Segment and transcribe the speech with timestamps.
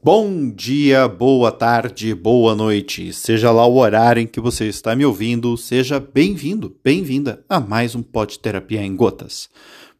[0.00, 3.12] Bom dia, boa tarde, boa noite.
[3.12, 7.96] Seja lá o horário em que você está me ouvindo, seja bem-vindo, bem-vinda a mais
[7.96, 9.50] um Pod Terapia em Gotas.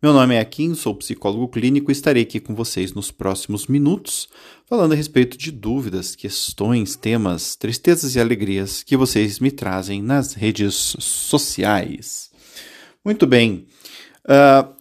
[0.00, 4.28] Meu nome é Akin, sou psicólogo clínico e estarei aqui com vocês nos próximos minutos,
[4.66, 10.32] falando a respeito de dúvidas, questões, temas, tristezas e alegrias que vocês me trazem nas
[10.32, 12.30] redes sociais.
[13.04, 13.66] Muito bem.
[14.26, 14.72] Uh,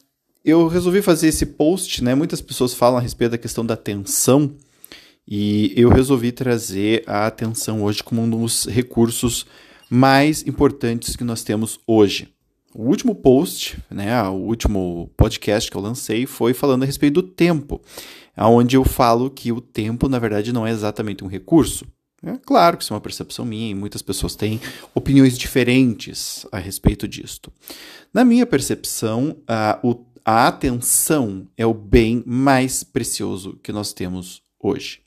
[0.46, 2.14] eu resolvi fazer esse post, né?
[2.14, 4.56] Muitas pessoas falam a respeito da questão da atenção
[5.34, 9.46] e eu resolvi trazer a atenção hoje como um dos recursos
[9.90, 12.28] mais importantes que nós temos hoje.
[12.76, 17.24] O último post, né, o último podcast que eu lancei foi falando a respeito do
[17.24, 17.82] tempo,
[18.38, 21.86] onde eu falo que o tempo, na verdade, não é exatamente um recurso.
[22.22, 24.60] É claro que isso é uma percepção minha e muitas pessoas têm
[24.94, 27.54] opiniões diferentes a respeito disto.
[28.14, 29.80] Na minha percepção, a,
[30.26, 35.01] a atenção é o bem mais precioso que nós temos hoje.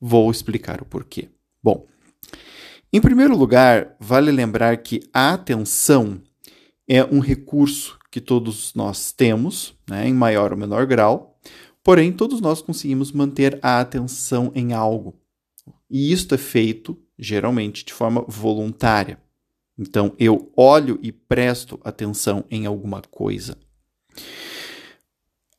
[0.00, 1.28] Vou explicar o porquê.
[1.62, 1.86] Bom,
[2.92, 6.22] em primeiro lugar, vale lembrar que a atenção
[6.88, 11.38] é um recurso que todos nós temos, né, em maior ou menor grau,
[11.84, 15.20] porém, todos nós conseguimos manter a atenção em algo.
[15.90, 19.20] E isto é feito, geralmente, de forma voluntária.
[19.78, 23.56] Então, eu olho e presto atenção em alguma coisa.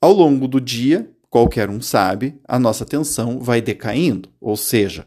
[0.01, 4.29] Ao longo do dia, qualquer um sabe, a nossa atenção vai decaindo.
[4.41, 5.05] Ou seja,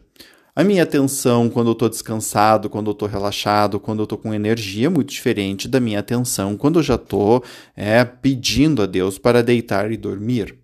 [0.55, 4.33] a minha atenção quando eu estou descansado, quando eu estou relaxado, quando eu estou com
[4.33, 7.43] energia é muito diferente da minha atenção quando eu já estou
[7.75, 10.59] é, pedindo a Deus para deitar e dormir.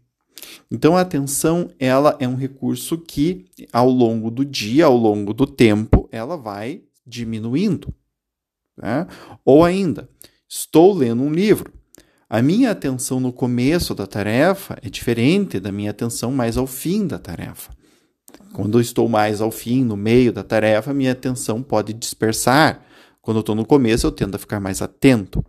[0.71, 5.47] Então a atenção ela é um recurso que ao longo do dia, ao longo do
[5.47, 7.93] tempo, ela vai diminuindo.
[8.77, 9.07] Né?
[9.43, 10.07] Ou ainda,
[10.47, 11.73] estou lendo um livro.
[12.29, 17.07] A minha atenção no começo da tarefa é diferente da minha atenção mais ao fim
[17.07, 17.71] da tarefa.
[18.53, 22.85] Quando eu estou mais ao fim, no meio da tarefa, minha atenção pode dispersar.
[23.19, 25.43] Quando eu estou no começo, eu tendo a ficar mais atento.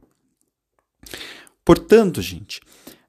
[1.62, 2.62] Portanto, gente,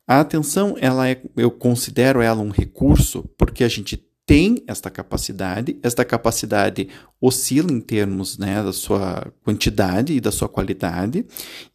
[0.05, 3.95] a atenção, ela é, eu considero ela um recurso porque a gente
[4.25, 6.89] tem esta capacidade, esta capacidade
[7.19, 11.25] oscila em termos né, da sua quantidade e da sua qualidade,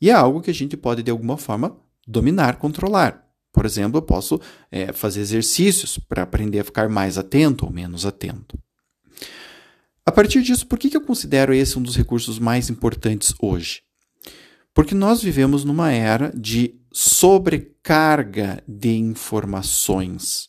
[0.01, 3.25] e é algo que a gente pode, de alguma forma, dominar, controlar.
[3.53, 4.41] Por exemplo, eu posso
[4.71, 8.59] é, fazer exercícios para aprender a ficar mais atento ou menos atento.
[10.05, 13.83] A partir disso, por que, que eu considero esse um dos recursos mais importantes hoje?
[14.72, 20.49] Porque nós vivemos numa era de sobrecarga de informações.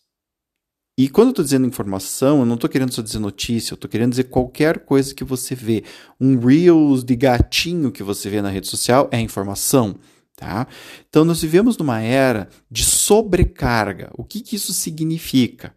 [0.99, 3.89] E quando eu estou dizendo informação, eu não estou querendo só dizer notícia, eu estou
[3.89, 5.83] querendo dizer qualquer coisa que você vê.
[6.19, 9.95] Um Reels de gatinho que você vê na rede social é informação.
[10.37, 10.67] Tá?
[11.09, 14.11] Então, nós vivemos numa era de sobrecarga.
[14.13, 15.75] O que, que isso significa?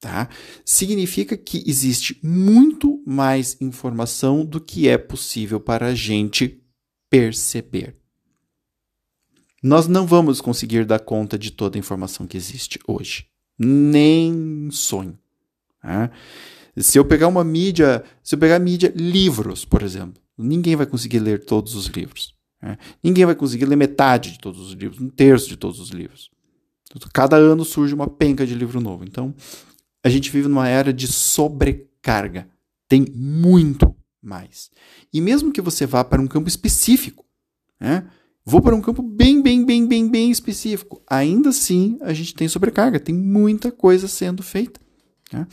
[0.00, 0.30] Tá?
[0.64, 6.58] Significa que existe muito mais informação do que é possível para a gente
[7.10, 7.94] perceber.
[9.62, 13.26] Nós não vamos conseguir dar conta de toda a informação que existe hoje.
[13.58, 15.18] Nem sonho.
[15.82, 16.10] Tá?
[16.78, 21.18] Se eu pegar uma mídia, se eu pegar mídia, livros, por exemplo, ninguém vai conseguir
[21.18, 22.34] ler todos os livros.
[22.62, 22.78] Né?
[23.02, 26.30] Ninguém vai conseguir ler metade de todos os livros, um terço de todos os livros.
[27.12, 29.04] Cada ano surge uma penca de livro novo.
[29.04, 29.34] Então,
[30.04, 32.48] a gente vive numa era de sobrecarga.
[32.88, 34.70] Tem muito mais.
[35.12, 37.24] E mesmo que você vá para um campo específico,
[37.80, 38.06] né?
[38.44, 42.48] vou para um campo bem, bem, bem, bem, bem específico, ainda assim a gente tem
[42.48, 44.80] sobrecarga, tem muita coisa sendo feita.
[45.32, 45.46] Né?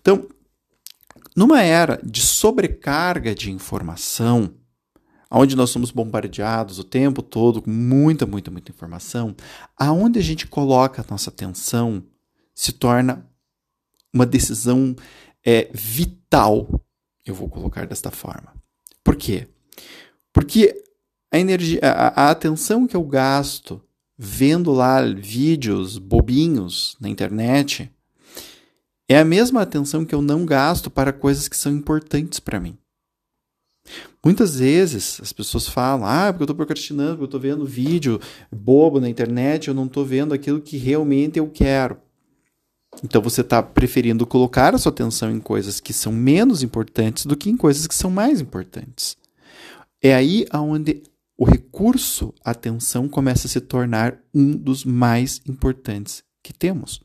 [0.00, 0.26] Então,
[1.36, 4.52] numa era de sobrecarga de informação,
[5.32, 9.34] onde nós somos bombardeados o tempo todo com muita, muita, muita informação,
[9.76, 12.02] aonde a gente coloca a nossa atenção
[12.54, 13.26] se torna
[14.12, 14.94] uma decisão
[15.44, 16.68] é, vital.
[17.24, 18.52] Eu vou colocar desta forma.
[19.02, 19.48] Por quê?
[20.32, 20.84] Porque
[21.30, 23.82] a energia, a, a atenção que eu gasto
[24.18, 27.90] vendo lá vídeos bobinhos na internet
[29.08, 32.76] é a mesma atenção que eu não gasto para coisas que são importantes para mim.
[34.24, 38.20] Muitas vezes as pessoas falam, ah, porque eu estou procrastinando, porque eu estou vendo vídeo
[38.50, 41.96] bobo na internet, eu não estou vendo aquilo que realmente eu quero.
[43.02, 47.36] Então você está preferindo colocar a sua atenção em coisas que são menos importantes do
[47.36, 49.16] que em coisas que são mais importantes.
[50.00, 51.02] É aí onde
[51.36, 57.00] o recurso atenção começa a se tornar um dos mais importantes que temos.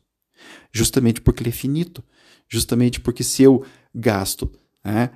[0.72, 2.04] Justamente porque ele é finito.
[2.48, 3.64] Justamente porque se eu
[3.94, 4.50] gasto
[4.84, 5.10] né,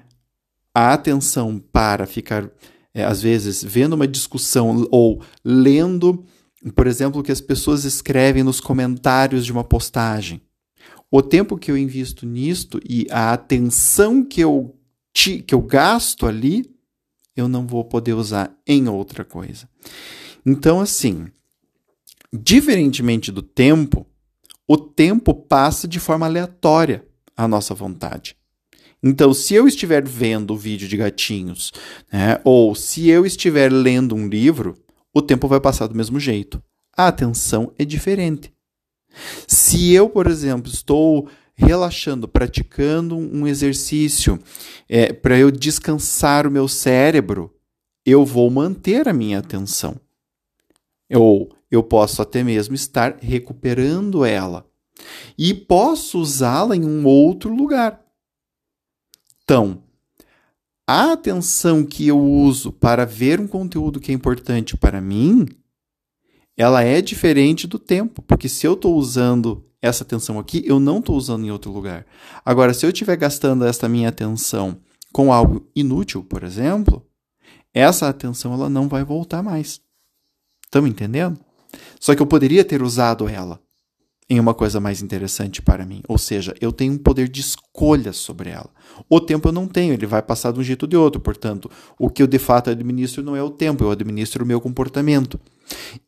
[0.74, 2.50] a atenção para ficar,
[2.94, 6.24] é, às vezes, vendo uma discussão ou lendo,
[6.74, 10.40] por exemplo, o que as pessoas escrevem nos comentários de uma postagem,
[11.10, 14.74] o tempo que eu invisto nisto e a atenção que eu,
[15.12, 16.64] que eu gasto ali,
[17.36, 19.68] eu não vou poder usar em outra coisa.
[20.44, 21.26] Então, assim,
[22.32, 24.06] diferentemente do tempo,
[24.66, 28.36] o tempo passa de forma aleatória à nossa vontade.
[29.02, 31.72] Então, se eu estiver vendo vídeo de gatinhos,
[32.12, 34.76] né, ou se eu estiver lendo um livro,
[35.12, 36.62] o tempo vai passar do mesmo jeito.
[36.96, 38.52] A atenção é diferente.
[39.46, 44.38] Se eu, por exemplo, estou relaxando, praticando um exercício
[44.88, 47.54] é, para eu descansar o meu cérebro,
[48.06, 49.96] eu vou manter a minha atenção.
[51.12, 54.66] Ou eu posso até mesmo estar recuperando ela.
[55.36, 58.00] E posso usá-la em um outro lugar.
[59.52, 59.82] Então,
[60.88, 65.46] a atenção que eu uso para ver um conteúdo que é importante para mim,
[66.56, 71.00] ela é diferente do tempo, porque se eu estou usando essa atenção aqui, eu não
[71.00, 72.06] estou usando em outro lugar.
[72.42, 74.80] Agora, se eu estiver gastando essa minha atenção
[75.12, 77.06] com algo inútil, por exemplo,
[77.74, 79.82] essa atenção ela não vai voltar mais.
[80.64, 81.38] Estão entendendo?
[82.00, 83.60] Só que eu poderia ter usado ela
[84.32, 86.00] em uma coisa mais interessante para mim.
[86.08, 88.70] Ou seja, eu tenho um poder de escolha sobre ela.
[89.06, 91.20] O tempo eu não tenho, ele vai passar de um jeito ou de outro.
[91.20, 94.58] Portanto, o que eu de fato administro não é o tempo, eu administro o meu
[94.58, 95.38] comportamento.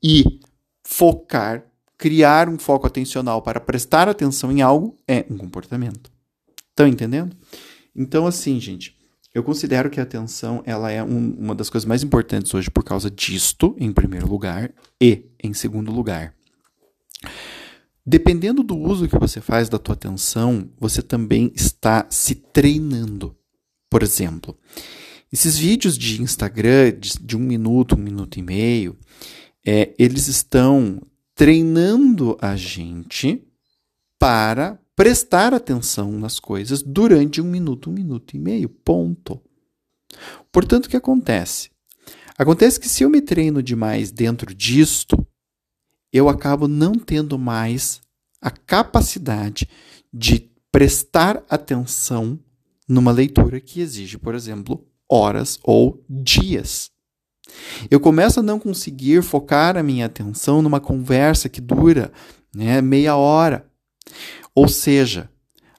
[0.03, 0.41] E
[0.83, 1.67] focar,
[1.99, 6.11] criar um foco atencional para prestar atenção em algo é um comportamento.
[6.71, 7.37] Estão entendendo?
[7.95, 8.97] Então, assim, gente,
[9.35, 12.83] eu considero que a atenção ela é um, uma das coisas mais importantes hoje por
[12.83, 16.35] causa disto, em primeiro lugar, e em segundo lugar.
[18.07, 23.35] Dependendo do uso que você faz da tua atenção, você também está se treinando.
[23.89, 24.59] Por exemplo,
[25.33, 28.97] esses vídeos de Instagram de, um minuto, um minuto e meio,
[29.67, 31.01] é, eles estão
[31.35, 33.43] treinando a gente
[34.19, 38.69] para prestar atenção nas coisas durante um minuto, um minuto e meio.
[38.69, 39.41] Ponto.
[40.53, 41.71] Portanto, o que acontece?
[42.37, 45.27] Acontece que se eu me treino demais dentro disto,
[46.15, 48.01] eu acabo não tendo mais
[48.41, 49.69] a capacidade
[50.13, 52.39] de prestar atenção
[52.89, 56.93] numa leitura que exige, por exemplo, horas ou dias.
[57.91, 62.13] Eu começo a não conseguir focar a minha atenção numa conversa que dura
[62.55, 63.67] né, meia hora.
[64.55, 65.29] Ou seja,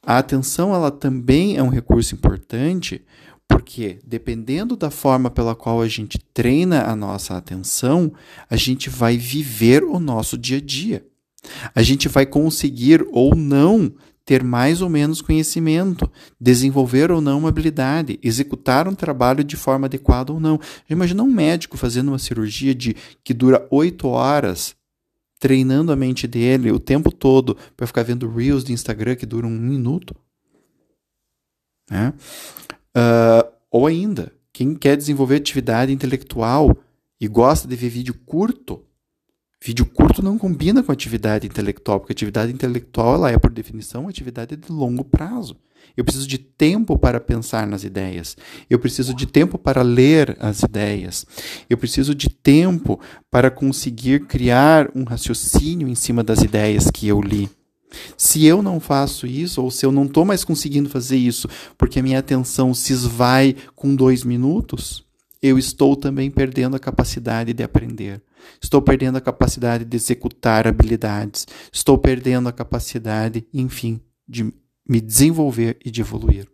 [0.03, 3.05] a atenção ela também é um recurso importante
[3.47, 8.11] porque, dependendo da forma pela qual a gente treina a nossa atenção,
[8.49, 11.05] a gente vai viver o nosso dia a dia.
[11.73, 13.93] A gente vai conseguir ou não
[14.25, 16.11] ter mais ou menos conhecimento,
[16.41, 20.59] desenvolver ou não uma habilidade, executar um trabalho de forma adequada ou não.
[20.89, 24.75] Imagina um médico fazendo uma cirurgia de que dura oito horas,
[25.39, 29.49] treinando a mente dele o tempo todo para ficar vendo reels de Instagram que duram
[29.49, 30.15] um minuto.
[31.89, 32.11] Né?
[32.95, 36.77] Uh, ou ainda, quem quer desenvolver atividade intelectual
[37.19, 38.81] e gosta de ver vídeo curto,
[39.61, 44.55] vídeo curto não combina com atividade intelectual, porque atividade intelectual ela é, por definição, atividade
[44.55, 45.57] de longo prazo.
[45.95, 48.35] Eu preciso de tempo para pensar nas ideias.
[48.69, 51.25] Eu preciso de tempo para ler as ideias.
[51.69, 52.99] Eu preciso de tempo
[53.29, 57.49] para conseguir criar um raciocínio em cima das ideias que eu li.
[58.17, 61.99] Se eu não faço isso, ou se eu não estou mais conseguindo fazer isso porque
[61.99, 65.05] a minha atenção se esvai com dois minutos,
[65.41, 68.21] eu estou também perdendo a capacidade de aprender.
[68.61, 71.47] Estou perdendo a capacidade de executar habilidades.
[71.71, 74.51] Estou perdendo a capacidade, enfim, de
[74.87, 76.47] me desenvolver e de evoluir.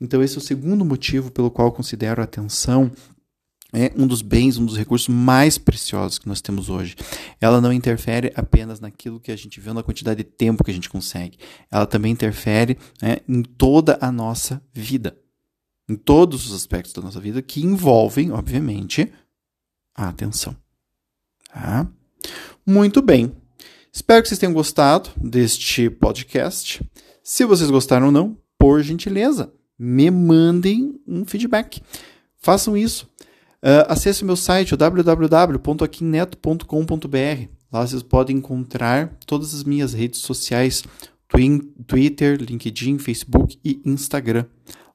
[0.00, 2.90] Então, esse é o segundo motivo pelo qual considero a atenção
[3.72, 6.96] é um dos bens, um dos recursos mais preciosos que nós temos hoje.
[7.40, 10.74] Ela não interfere apenas naquilo que a gente vê, na quantidade de tempo que a
[10.74, 11.38] gente consegue.
[11.70, 15.16] Ela também interfere né, em toda a nossa vida.
[15.88, 19.12] Em todos os aspectos da nossa vida que envolvem, obviamente,
[19.94, 20.56] a atenção.
[21.52, 21.86] Tá?
[22.64, 23.32] Muito bem.
[23.92, 26.80] Espero que vocês tenham gostado deste podcast.
[27.22, 31.82] Se vocês gostaram ou não, por gentileza, me mandem um feedback.
[32.36, 33.09] Façam isso.
[33.62, 37.48] Uh, acesse meu site, www.aquineto.com.br.
[37.70, 40.82] Lá vocês podem encontrar todas as minhas redes sociais:
[41.86, 44.46] Twitter, LinkedIn, Facebook e Instagram.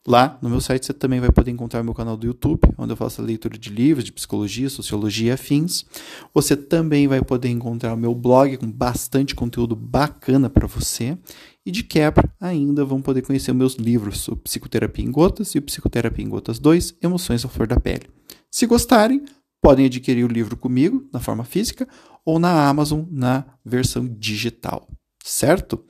[0.07, 2.97] Lá no meu site você também vai poder encontrar meu canal do YouTube, onde eu
[2.97, 5.83] faço a leitura de livros de psicologia, sociologia e afins.
[6.31, 11.17] Você também vai poder encontrar o meu blog com bastante conteúdo bacana para você.
[11.65, 15.61] E de quebra, ainda vão poder conhecer meus livros, o Psicoterapia em Gotas e o
[15.63, 18.07] Psicoterapia em Gotas 2, Emoções à Flor da Pele.
[18.55, 19.25] Se gostarem,
[19.61, 21.85] podem adquirir o livro comigo, na forma física,
[22.23, 24.87] ou na Amazon, na versão digital.
[25.21, 25.83] Certo?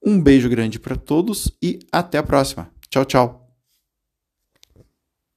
[0.00, 2.70] Um beijo grande para todos e até a próxima.
[2.88, 3.47] Tchau, tchau.